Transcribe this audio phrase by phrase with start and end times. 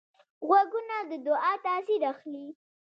[0.47, 2.47] غوږونه د دعا تاثیر اخلي